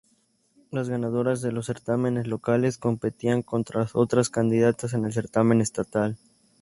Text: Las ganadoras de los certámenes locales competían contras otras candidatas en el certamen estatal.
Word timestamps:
Las 0.71 0.89
ganadoras 0.89 1.43
de 1.43 1.51
los 1.51 1.67
certámenes 1.67 2.25
locales 2.25 2.79
competían 2.79 3.43
contras 3.43 3.91
otras 3.93 4.31
candidatas 4.31 4.95
en 4.95 5.05
el 5.05 5.13
certamen 5.13 5.61
estatal. 5.61 6.17